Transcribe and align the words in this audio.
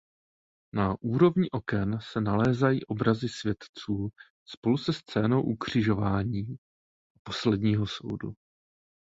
Na 0.75 0.95
úrovni 1.01 1.49
oken 1.49 1.99
se 2.11 2.21
nalézají 2.21 2.85
obrazy 2.85 3.29
světců 3.29 4.09
spolu 4.45 4.77
se 4.77 4.93
scénou 4.93 5.41
Ukřižování 5.43 6.41
a 7.15 7.19
Posledního 7.23 7.87
soudu. 7.87 8.33